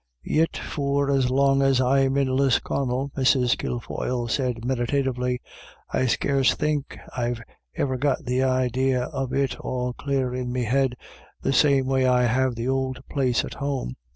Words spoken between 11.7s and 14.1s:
way I have the ould place at home.